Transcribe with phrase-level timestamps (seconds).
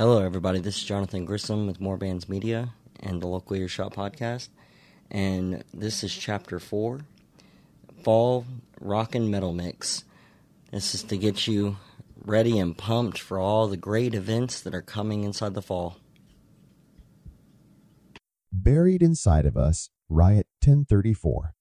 [0.00, 0.60] Hello, everybody.
[0.60, 4.48] This is Johnathan Grissom with More Bands Media and the Local Earshot Podcast.
[5.10, 7.00] And this is Chapter 4
[8.02, 8.46] Fall
[8.80, 10.04] Rock and Metal Mix.
[10.72, 11.76] This is to get you
[12.24, 15.98] ready and pumped for all the great events that are coming inside the fall.
[18.50, 21.52] Buried inside of us, Riot 1034.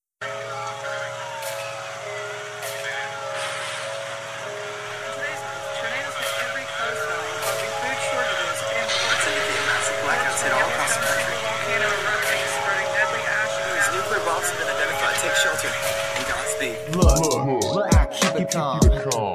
[17.02, 17.64] Godspeed.
[17.74, 18.80] Look, I keep it calm.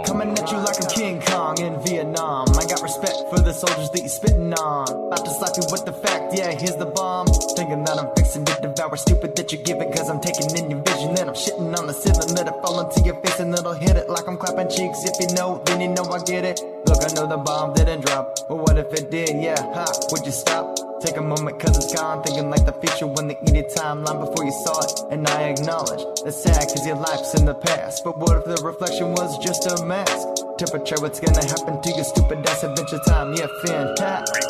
[0.04, 2.48] Coming at you like I'm King Kong in Vietnam.
[2.58, 4.88] I got respect for the soldiers that you spitting on.
[4.88, 7.26] About to slap you with the fact, yeah, here's the bomb.
[7.56, 10.70] Thinking that I'm fixing to devour stupid that you give it, cause I'm taking in
[10.70, 11.14] your vision.
[11.14, 13.96] Then I'm shitting on the ceiling, let it fall into your face and it'll hit
[13.96, 15.04] it like I'm clapping cheeks.
[15.04, 16.60] If you know, then you know I get it.
[16.86, 19.42] Look, I know the bomb didn't drop, but what if it did?
[19.42, 20.93] Yeah, ha, would you stop?
[21.04, 22.22] Take a moment cause it's gone.
[22.22, 25.12] Thinking like the future when they eat a timeline before you saw it.
[25.12, 28.02] And I acknowledge It's sad cause your life's in the past.
[28.04, 30.26] But what if the reflection was just a mask?
[30.56, 33.34] Temperature, what's gonna happen to your stupid ass adventure time?
[33.34, 34.44] Yeah, fantastic.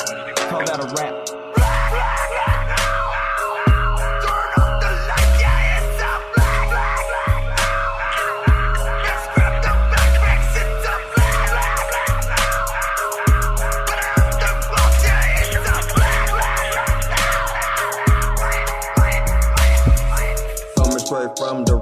[0.46, 1.23] Call that a rap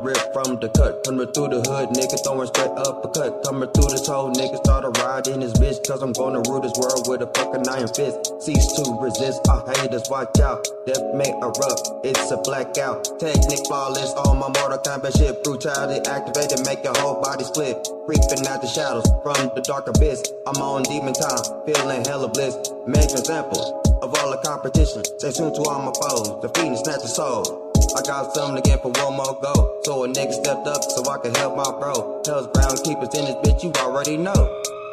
[0.02, 1.04] rip, from the cut.
[1.04, 3.42] Coming through the hood, nigga, throwing straight up a cut.
[3.46, 5.78] Coming through this whole nigga, start a ride in this bitch.
[5.86, 8.42] Cause I'm gonna rule this world with a fucking iron fist.
[8.42, 10.66] Cease to resist, I haters, watch out.
[10.86, 13.06] Death may erupt, it's a blackout.
[13.18, 15.42] Technique flawless, all my Mortal Kombat shit.
[15.44, 17.78] Brutality activated, make your whole body split.
[18.04, 20.26] Creeping out the shadows from the dark abyss.
[20.46, 22.58] I'm on demon time, feeling hella bliss.
[22.86, 25.04] Make an example of all the competition.
[25.18, 27.61] Say soon to all my foes, the defeating snatch the soul.
[27.94, 29.80] I got something to get for one more go.
[29.84, 32.22] So a nigga stepped up so I could help my bro.
[32.24, 34.32] Hell's ground keepers in this bitch, you already know.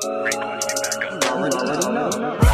[0.03, 0.09] You
[1.29, 2.48] already know.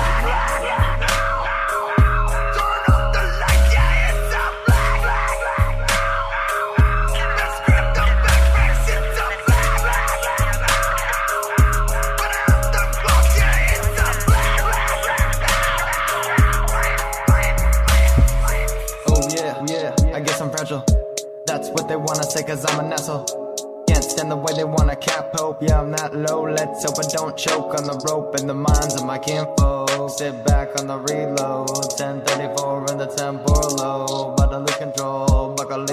[25.61, 26.43] Yeah, I'm that low.
[26.43, 30.09] Let's hope I don't choke on the rope in the minds of my kinfolk.
[30.09, 31.69] Sit back on the reload.
[31.95, 34.33] 1034 in the temporal low.
[34.35, 35.53] But I lose control.
[35.55, 35.85] Buckle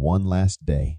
[0.00, 0.98] one last day.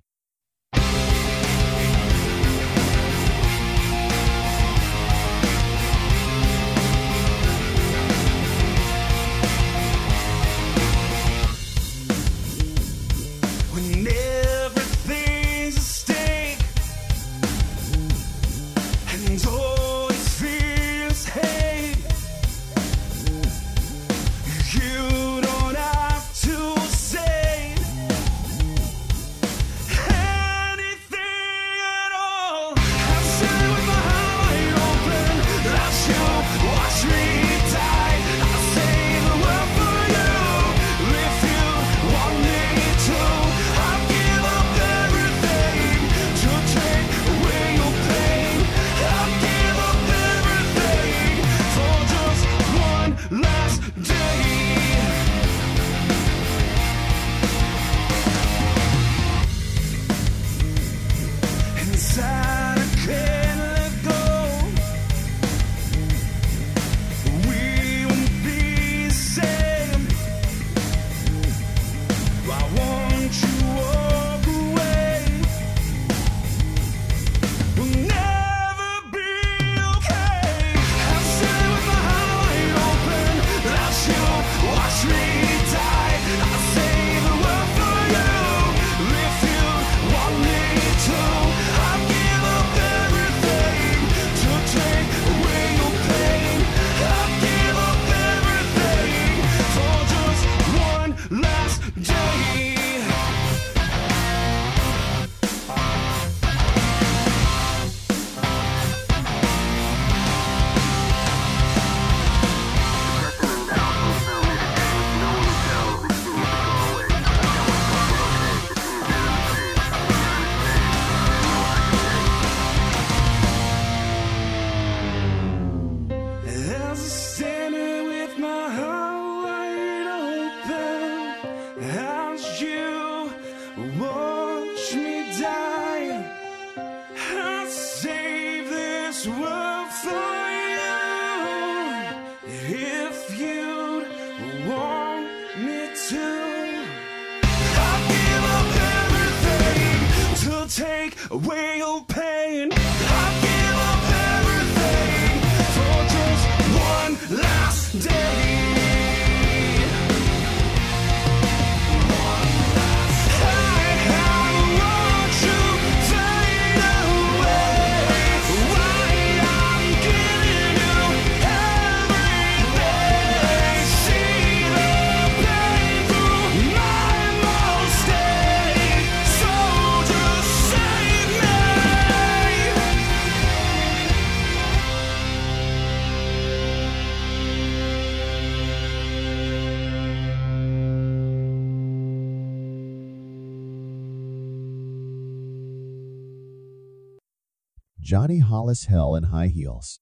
[198.02, 200.00] Johnny Hollis Hell in High Heels.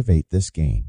[0.00, 0.84] Octavate this game.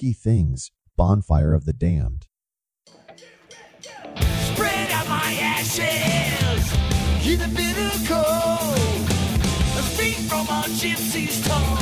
[0.00, 2.26] things, Bonfire of the Damned.
[4.16, 6.72] Spread out my ashes
[7.26, 9.10] in the bitter cold,
[10.28, 11.79] from gypsy's tongue.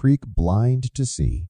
[0.00, 1.44] creek blind to see,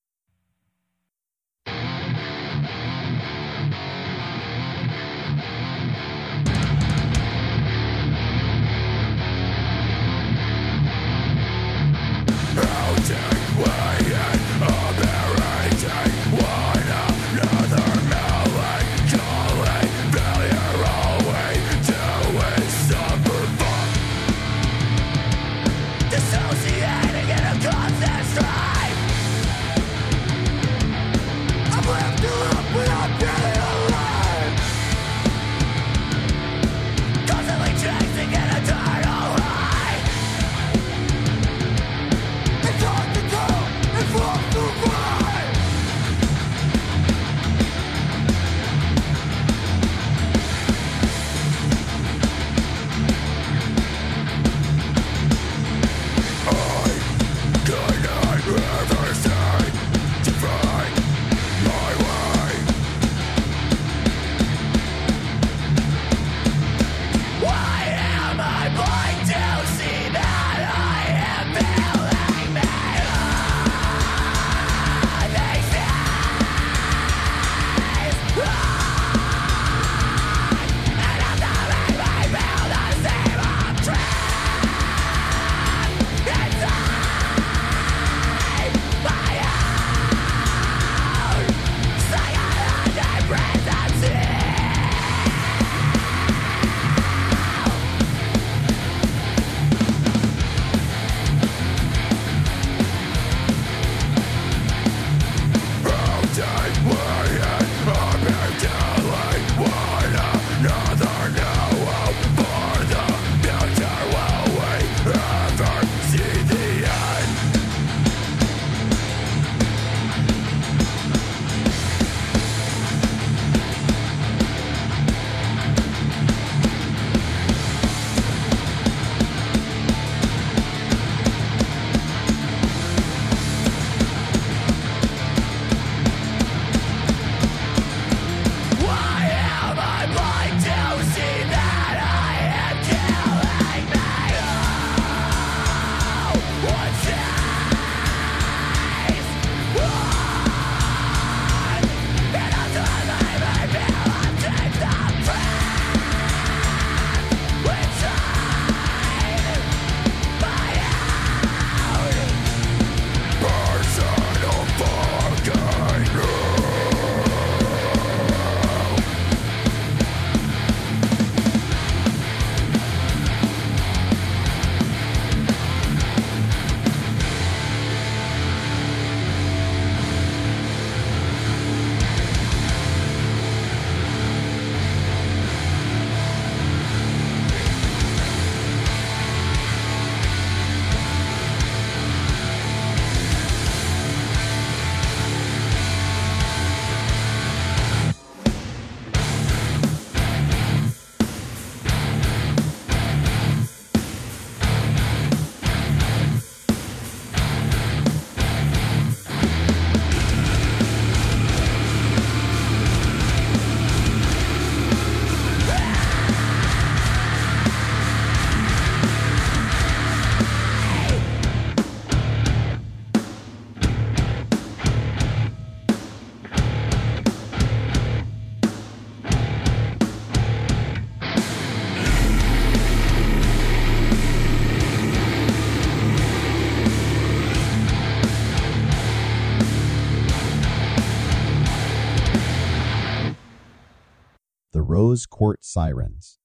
[245.70, 246.38] sirens.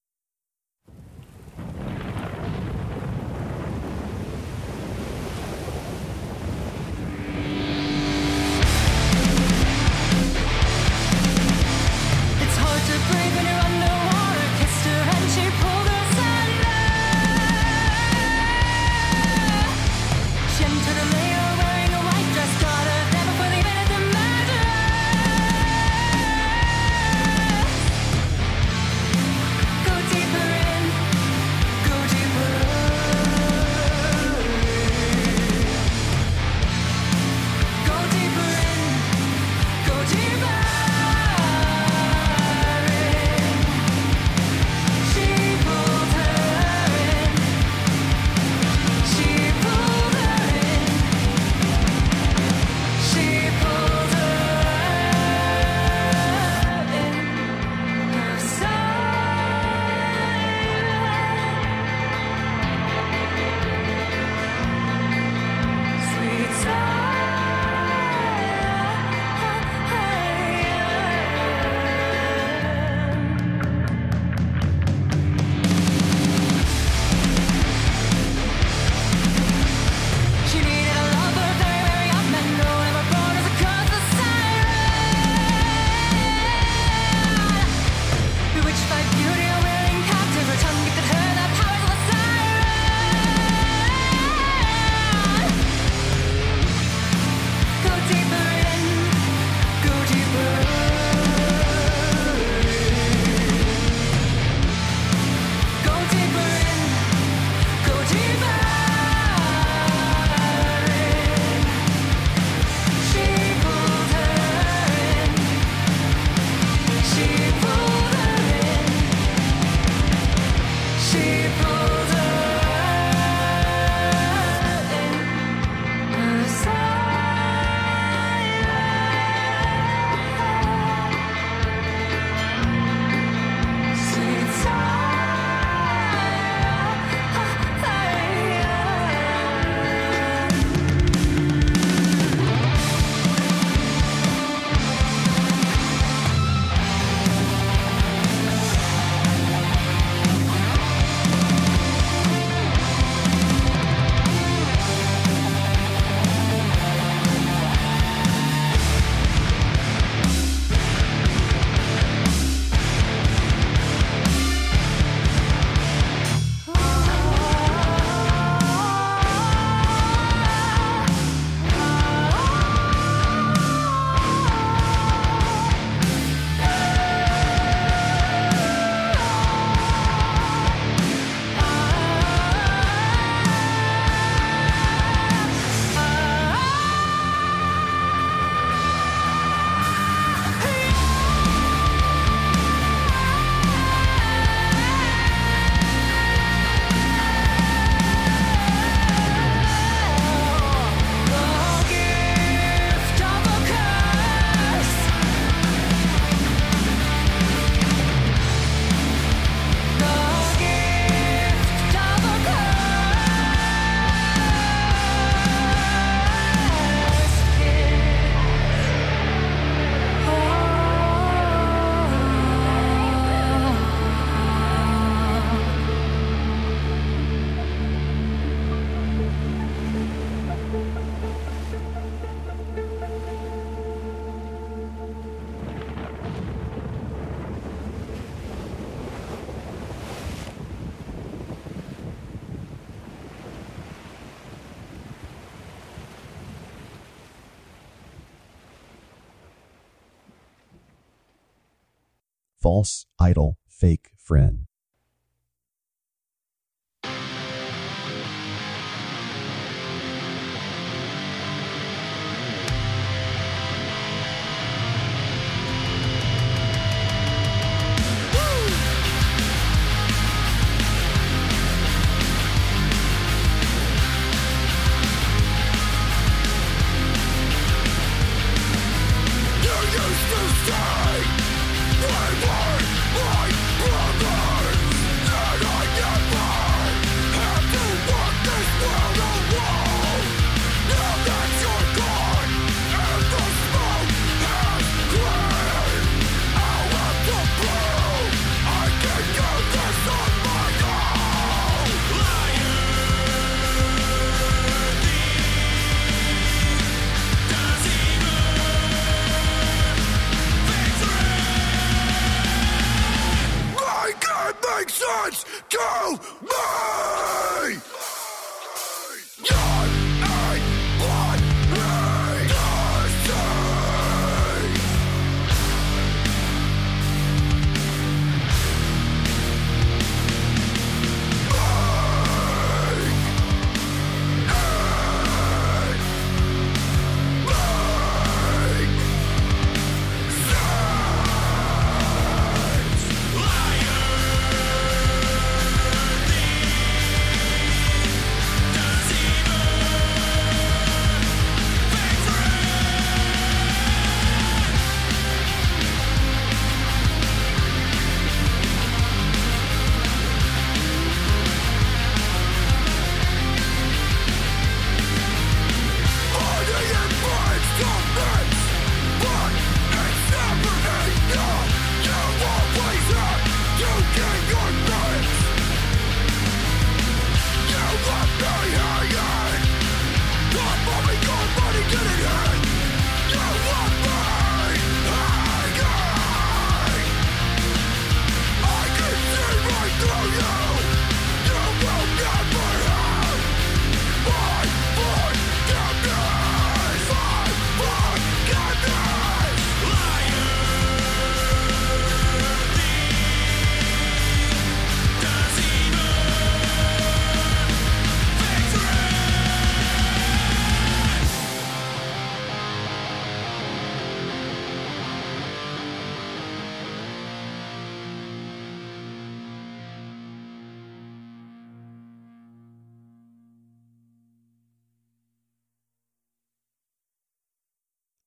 [253.26, 254.65] Idle, fake friend.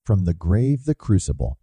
[0.08, 1.58] From the Grave the Crucible.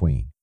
[0.00, 0.39] Between.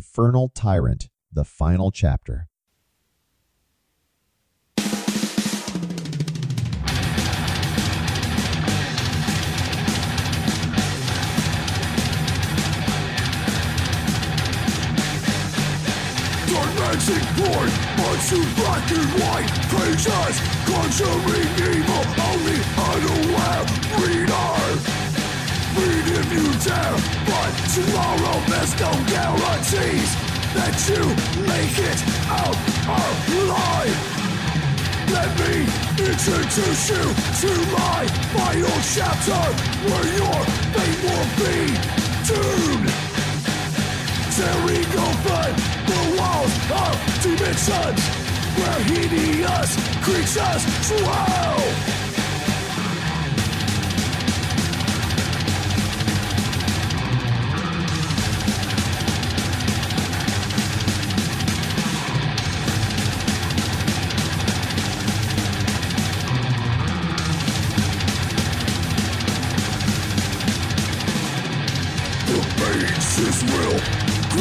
[0.00, 2.48] Infernal Tyrant, the final chapter.
[16.48, 23.66] Tormenting point, bunch of black and white pages Conjuring evil, only unaware
[23.98, 24.59] reader
[25.76, 26.96] If you dare,
[27.26, 30.10] but tomorrow there's no guarantees
[30.54, 31.02] That you
[31.46, 32.58] make it out
[32.90, 33.98] alive
[35.14, 35.62] Let me
[36.10, 37.04] introduce you
[37.42, 38.02] to my
[38.34, 39.42] final chapter
[39.86, 40.40] Where your
[40.74, 41.58] fate will be
[42.26, 43.10] doomed
[44.40, 45.52] tearing open
[45.86, 48.00] the walls of dimensions
[48.56, 49.70] where hideous
[50.02, 52.09] creatures dwell.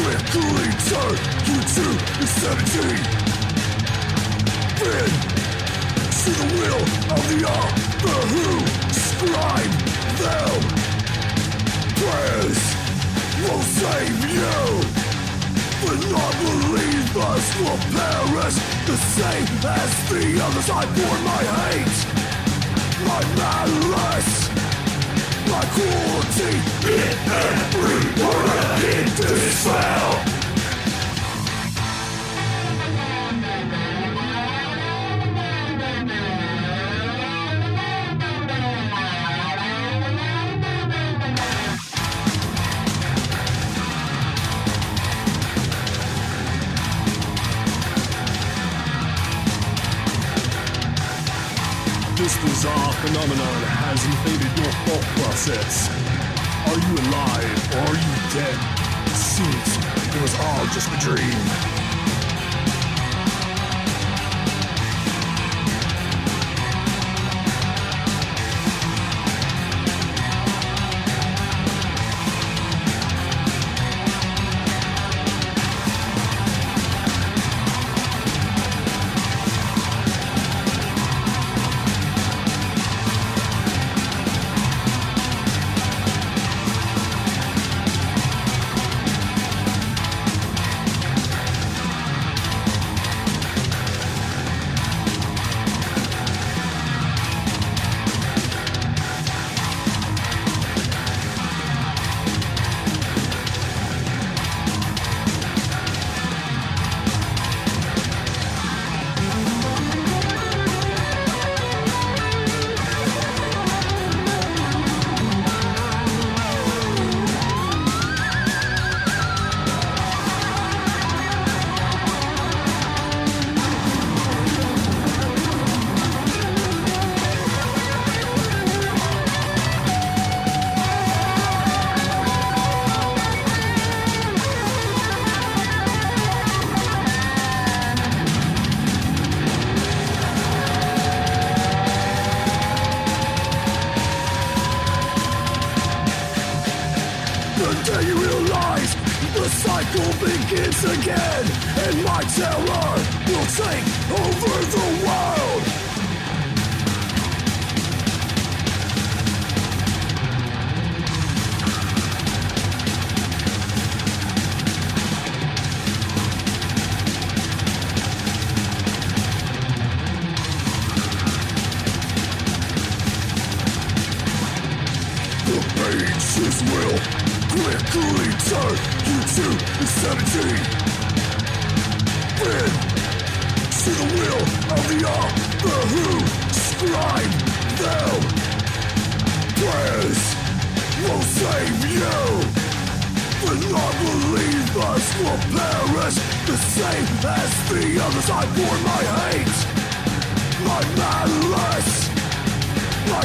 [0.03, 1.85] Quickly turn you to
[2.23, 2.91] insanity.
[4.79, 5.11] Then,
[6.21, 6.83] to the will
[7.15, 8.47] of the other who
[8.95, 9.75] scribe
[10.21, 10.59] them.
[11.99, 12.61] Prayers
[13.43, 14.59] will save you.
[15.83, 18.57] But not believe us will perish
[18.89, 21.99] the same as the others I pour my hate,
[23.09, 24.38] my malice,
[25.49, 30.38] my cruelty in every word I hit this spell.
[55.39, 55.89] Process.
[56.67, 58.59] Are you alive or are you dead?
[59.15, 59.77] Seems
[60.13, 61.68] it was all just a dream.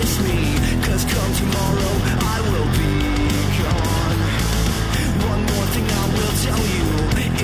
[0.00, 0.38] kiss me,
[0.86, 1.94] cause come tomorrow
[2.34, 2.92] I will be
[3.58, 4.20] gone.
[5.32, 6.88] One more thing I will tell you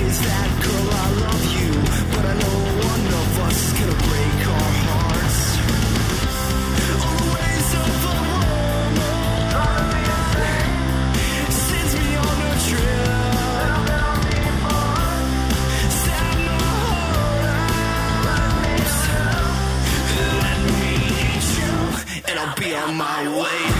[0.05, 1.71] is that girl I love you,
[2.13, 2.64] but I know
[22.77, 23.74] on my way.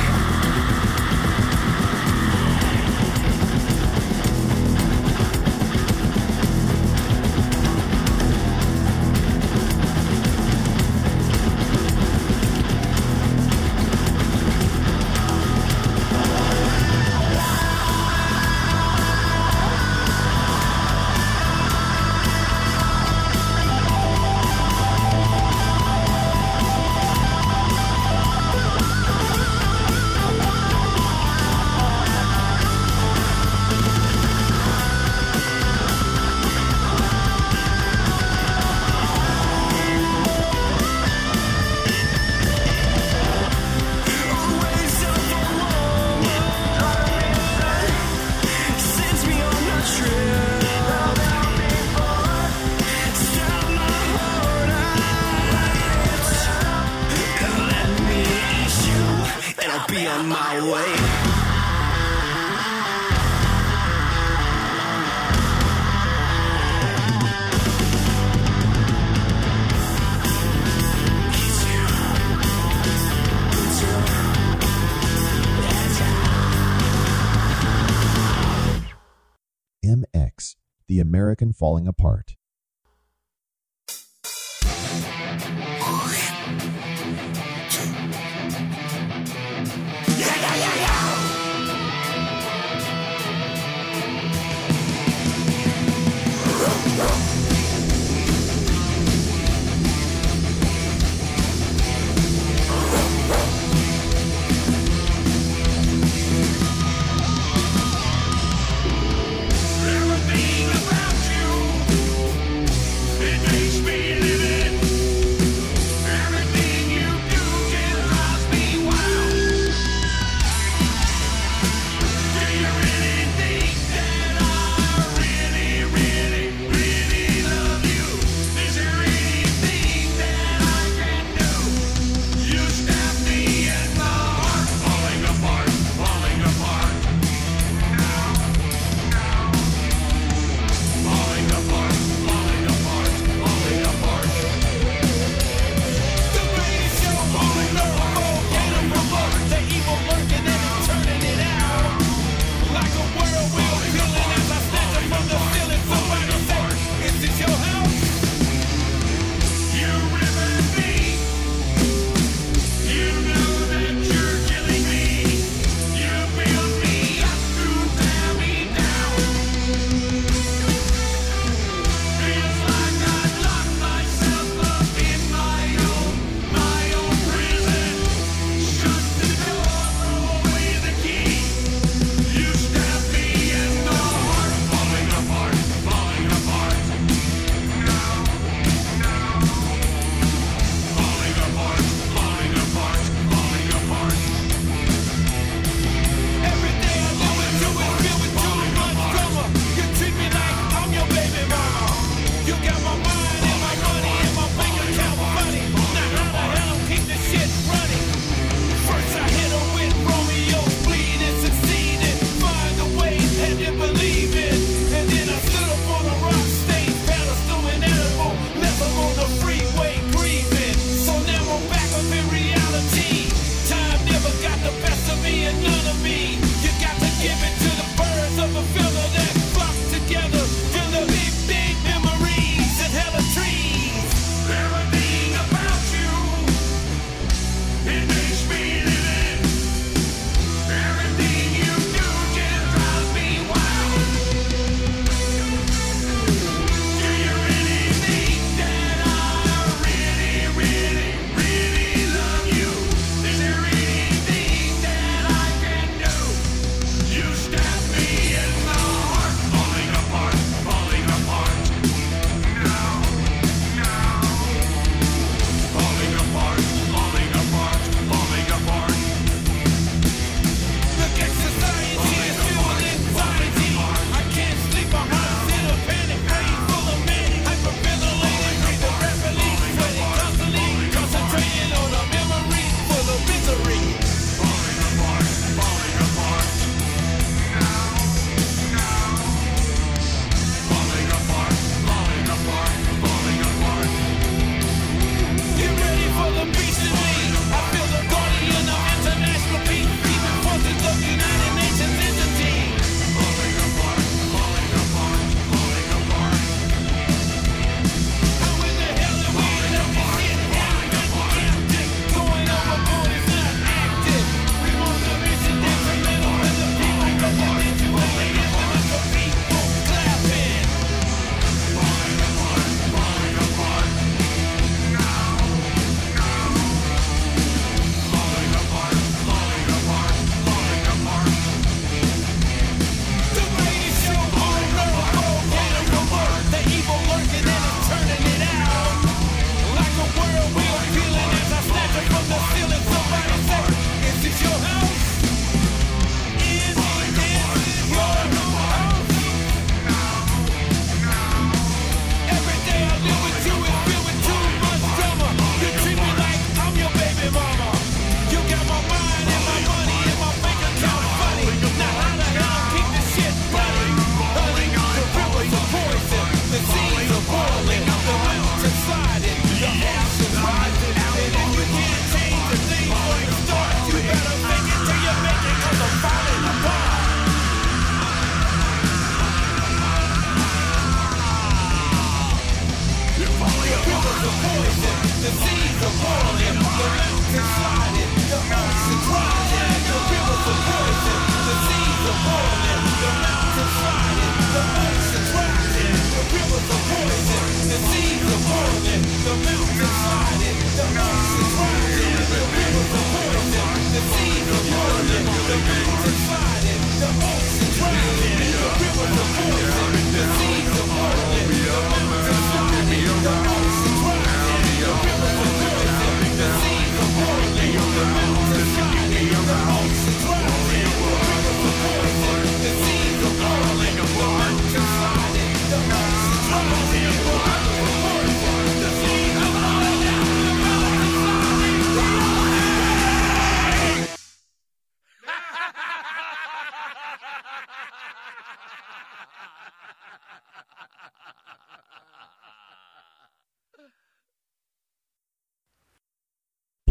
[81.56, 82.35] falling apart.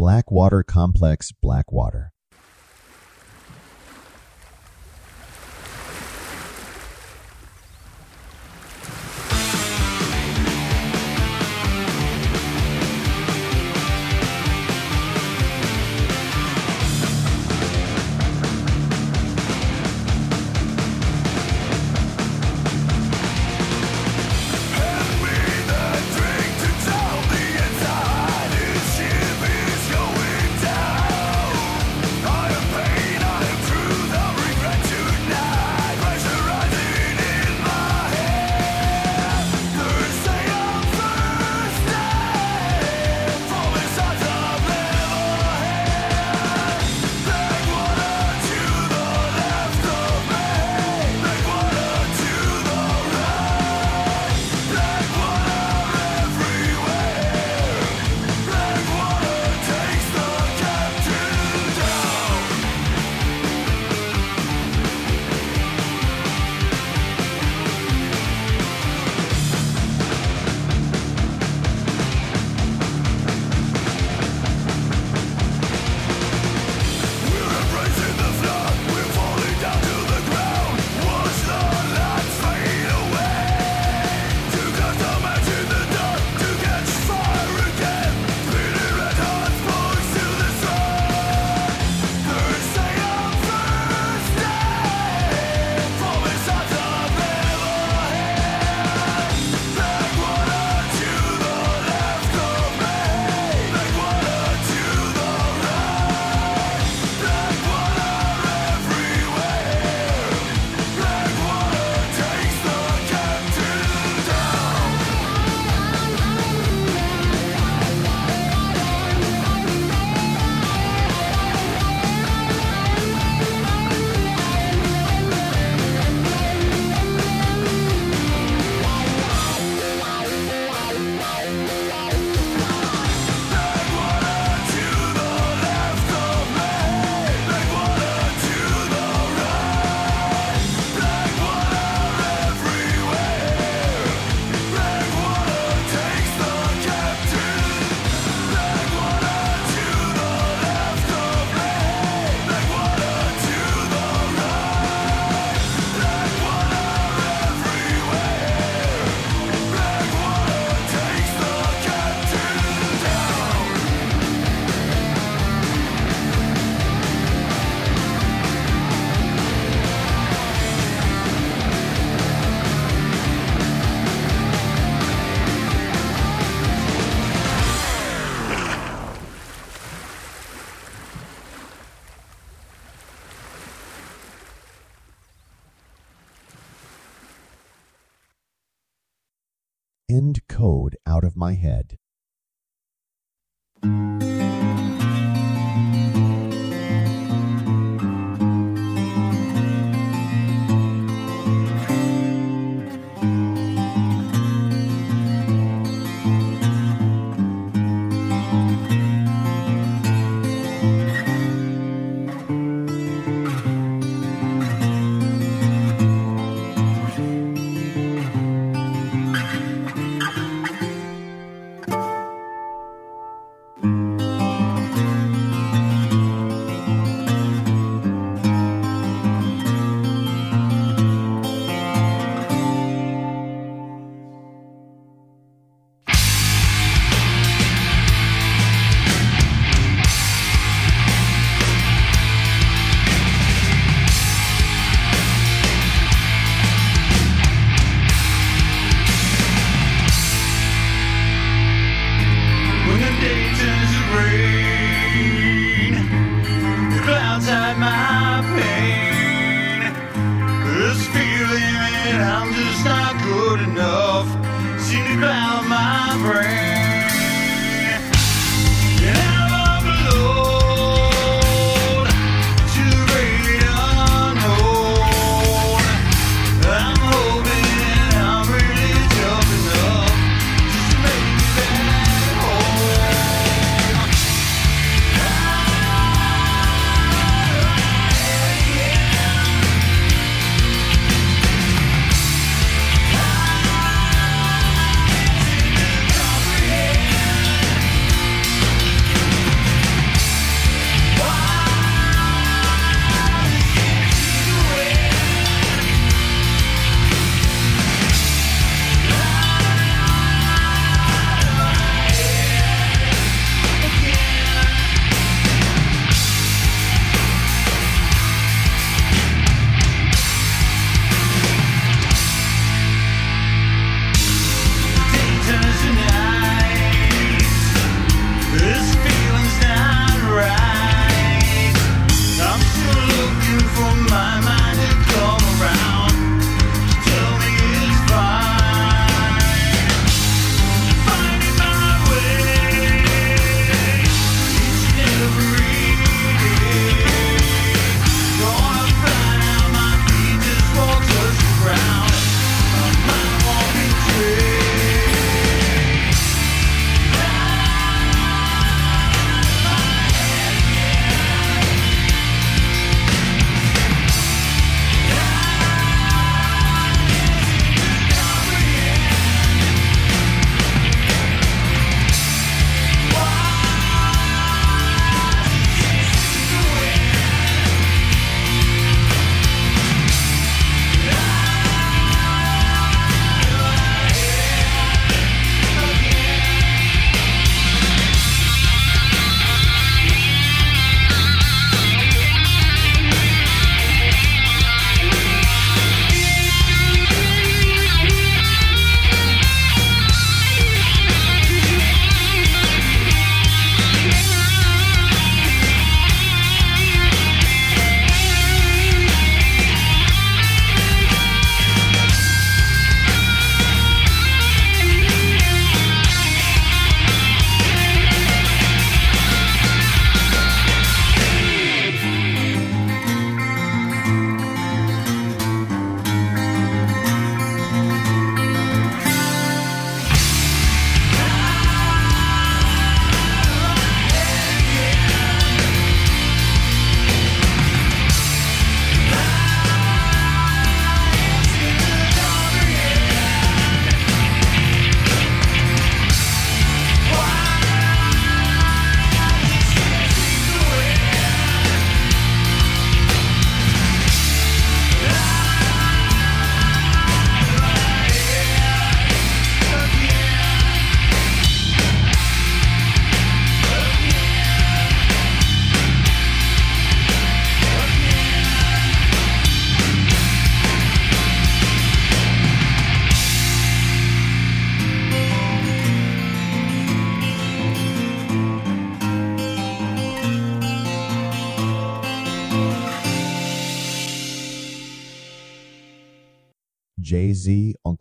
[0.05, 2.13] Blackwater Complex Blackwater.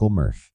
[0.05, 0.54] Michael Murph.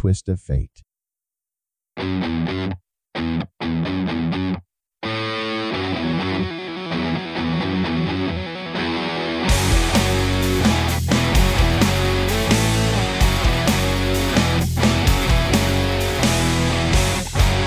[0.00, 0.82] twist of fate.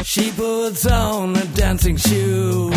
[0.03, 2.73] She puts on her dancing shoes.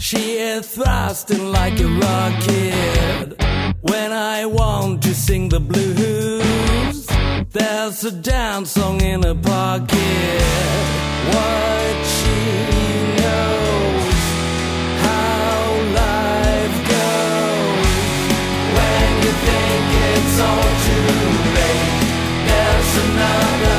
[0.00, 3.40] She is thrusting like a rocket.
[3.82, 7.07] When I want to sing the blues.
[7.50, 10.42] There's a dance song in a pocket.
[11.32, 12.36] What she
[13.16, 14.20] knows,
[15.00, 15.56] how
[15.94, 17.88] life goes.
[18.76, 21.08] When you think it's all too
[21.56, 22.02] late,
[22.48, 23.77] there's another.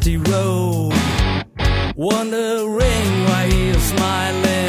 [0.00, 0.94] dusty road,
[1.94, 4.59] wondering why you're smiling.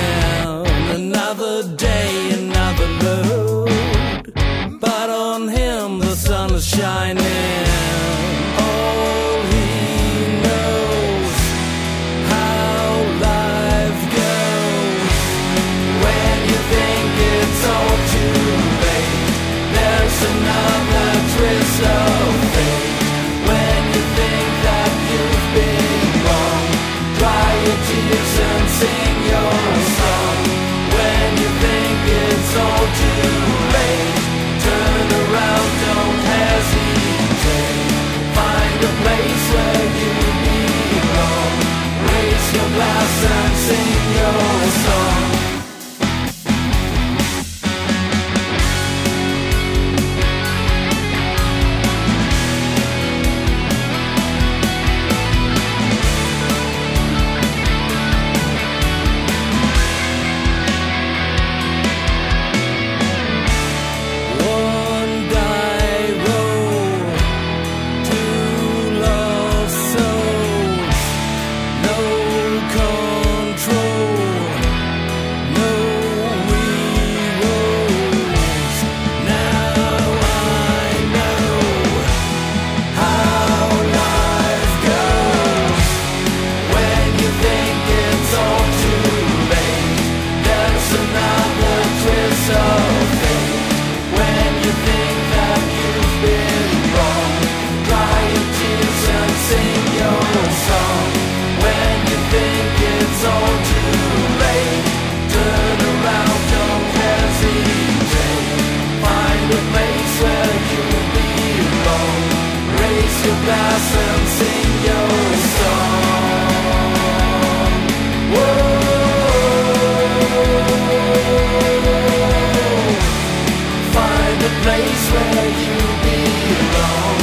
[125.12, 125.76] where you
[126.08, 127.18] belong.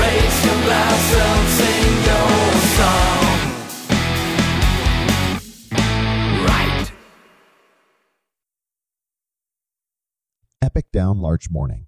[0.00, 2.30] Raise your glass and sing your
[2.78, 3.26] song.
[6.46, 6.86] Right.
[10.62, 11.86] EpicDown Larch Mourning